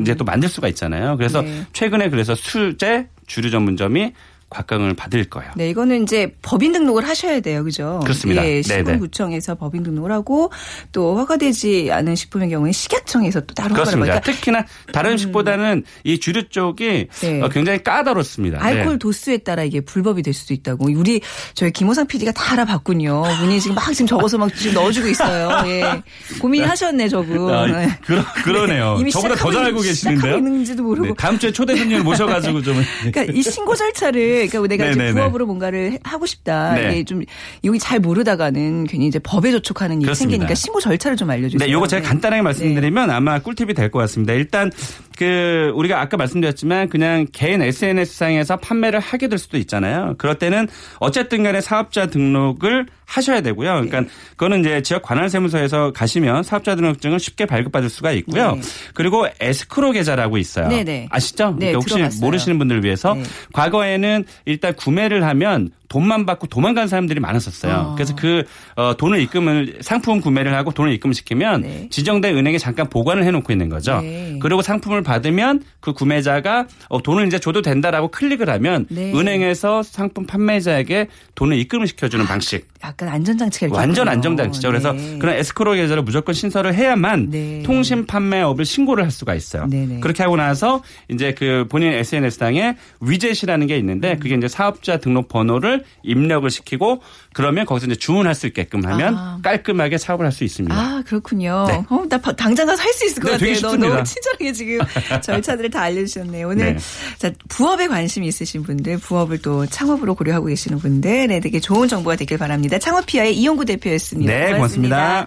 [0.00, 1.16] 이제 또 만들 수가 있잖아요.
[1.16, 1.46] 그래서 음.
[1.46, 1.66] 네.
[1.72, 4.12] 최근에 그래서 수제 주류 전문점이
[4.54, 5.50] 곽강을 받을 거예요.
[5.56, 7.64] 네, 이거는 이제 법인 등록을 하셔야 돼요.
[7.64, 7.98] 그죠?
[8.04, 8.42] 그렇습니다.
[8.46, 8.84] 예, 네네.
[8.84, 10.50] 식품구청에서 법인 등록을 하고
[10.92, 14.14] 또 허가되지 않은 식품의 경우에 식약청에서 또 따로 허가를 그렇습니다.
[14.14, 17.40] 받으니까 특히나 다른 음식보다는 이 주류 쪽이 네.
[17.42, 18.62] 어, 굉장히 까다롭습니다.
[18.64, 18.98] 알코올 네.
[18.98, 20.86] 도수에 따라 이게 불법이 될 수도 있다고.
[20.94, 21.20] 우리
[21.54, 23.22] 저희 김호상 PD가 다 알아봤군요.
[23.40, 25.64] 분이 지금 막 지금 적어서 막 지금 넣어주고 있어요.
[25.68, 26.02] 예.
[26.40, 27.52] 고민하셨네, 저분.
[27.52, 27.88] 아, 네.
[28.06, 28.96] 그러, 그러네요.
[29.00, 30.36] 이미 저보다 더잘 있- 알고 시작하고 계시는데요.
[30.38, 31.08] 있는지도 모르고.
[31.08, 32.82] 네, 다음 주에 초대 손님을 모셔가지고 좀.
[33.00, 35.20] 그러니까 이 신고 절차를 그러니까 내가 이제 네네네.
[35.20, 36.74] 부업으로 뭔가를 해- 하고 싶다.
[36.74, 36.92] 네.
[36.92, 37.22] 이게 좀
[37.64, 40.30] 여기 잘 모르다가는 괜히 이제 법에 저촉하는 일이 그렇습니다.
[40.32, 41.66] 생기니까 신고 절차를 좀 알려주세요.
[41.66, 42.08] 네, 요거 제가 네.
[42.08, 44.32] 간단하게 말씀드리면 아마 꿀팁이 될 것 같습니다.
[44.32, 44.70] 일단
[45.16, 50.14] 그 우리가 아까 말씀드렸지만 그냥 개인 SNS 상에서 판매를 하게 될 수도 있잖아요.
[50.18, 53.70] 그럴 때는 어쨌든 간에 사업자 등록을 하셔야 되고요.
[53.72, 54.08] 그러니까 네.
[54.30, 58.56] 그거는 이제 지역 관할 세무서에서 가시면 사업자 등록증을 쉽게 발급받을 수가 있고요.
[58.56, 58.60] 네.
[58.94, 60.68] 그리고 에스크로 계좌라고 있어요.
[61.10, 61.50] 아시죠?
[61.50, 62.20] 네, 그러니까 혹시 들어봤어요.
[62.20, 63.22] 모르시는 분들을 위해서 네.
[63.52, 67.72] 과거에는 일단 구매를 하면 돈만 받고 도망간 사람들이 많았었어요.
[67.72, 67.94] 아.
[67.94, 68.42] 그래서 그
[68.74, 71.88] 어, 돈을 입금을 상품 구매를 하고 돈을 입금시키면 네.
[71.88, 74.00] 지정된 은행에 잠깐 보관을 해놓고 있는 거죠.
[74.00, 74.36] 네.
[74.42, 79.12] 그리고 상품을 받으면 그 구매자가 어, 돈을 이제 줘도 된다라고 클릭을 하면 네.
[79.14, 82.66] 은행에서 상품 판매자에게 돈을 입금을 시켜주는 방식.
[82.84, 84.10] 약간 안전장치가 이렇게 완전 있군요.
[84.12, 84.68] 안정장치죠.
[84.68, 85.18] 그래서 네.
[85.18, 87.62] 그런 에스크로 계좌를 무조건 신설을 해야만 네.
[87.64, 89.66] 통신 판매업을 신고를 할 수가 있어요.
[89.66, 90.00] 네네.
[90.00, 93.78] 그렇게 하고 나서 이제 그 본인 SNS상에 위젯이라는 게 음.
[93.80, 97.00] 있는데 그게 이제 사업자 등록 번호를 입력을 시키고
[97.34, 99.38] 그러면 거기서 이제 주문할 수 있게끔 하면 아.
[99.42, 100.74] 깔끔하게 사업을 할 수 있습니다.
[100.74, 101.66] 아, 그렇군요.
[101.68, 101.84] 네.
[101.90, 103.38] 어, 나 바- 당장 가서 할 수 있을 것 네, 같아요.
[103.48, 103.88] 되게 너- 쉽습니다.
[103.94, 104.78] 너무 친절하게 지금
[105.22, 106.48] 절차들을 다 알려주셨네요.
[106.48, 106.78] 오늘 네.
[107.18, 112.16] 자, 부업에 관심이 있으신 분들, 부업을 또 창업으로 고려하고 계시는 분들, 네, 되게 좋은 정보가
[112.16, 112.78] 되길 바랍니다.
[112.78, 114.32] 창업피아의 이용구 대표였습니다.
[114.32, 115.26] 네, 고맙습니다.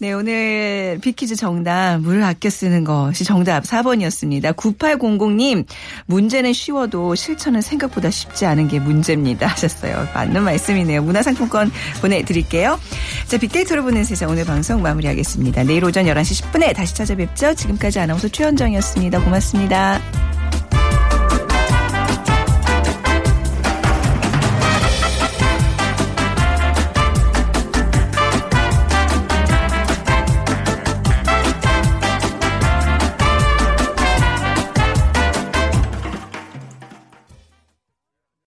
[0.00, 4.54] 네, 오늘 비키즈 정답, 물 아껴 쓰는 것이 정답 4번이었습니다.
[4.56, 5.64] 9800님,
[6.06, 9.46] 문제는 쉬워도 실천은 생각보다 쉽지 않은 게 문제입니다.
[9.54, 10.08] 하셨어요.
[10.14, 11.02] 맞는 말씀이네요.
[11.02, 12.78] 문화 상품권 보내드릴게요.
[13.26, 15.64] 자, 빅데이터로 보는 세상 오늘 방송 마무리하겠습니다.
[15.64, 17.54] 내일 오전 11시 10분에 다시 찾아뵙죠.
[17.54, 19.22] 지금까지 아나운서 최현정이었습니다.
[19.22, 20.00] 고맙습니다.